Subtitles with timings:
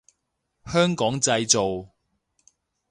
[0.65, 1.91] 香港製造